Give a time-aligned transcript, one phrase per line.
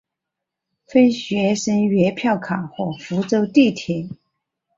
[0.87, 4.09] 分学生月票卡和福州地铁。